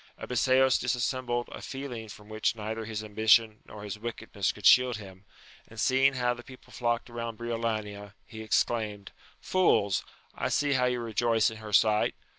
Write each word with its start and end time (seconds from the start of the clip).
Abiseos 0.19 0.79
dis 0.79 0.93
sembled 0.93 1.47
a 1.51 1.61
feeling 1.61 2.09
from 2.09 2.27
which 2.27 2.55
neither 2.55 2.85
his 2.85 3.03
ambition 3.03 3.59
nor 3.67 3.83
his 3.83 3.99
wickedness 3.99 4.51
could 4.51 4.65
shield 4.65 4.97
him, 4.97 5.25
and 5.67 5.79
seeing 5.79 6.15
how 6.15 6.33
the 6.33 6.41
people 6.41 6.73
flocked 6.73 7.07
round 7.07 7.37
Briolania, 7.37 8.13
he 8.25 8.41
exclaimed, 8.41 9.11
Fools, 9.39 10.03
I 10.33 10.49
see 10.49 10.73
how 10.73 10.85
you 10.85 11.01
rejoice 11.01 11.51
in 11.51 11.57
her 11.57 11.71
sight! 11.71 12.15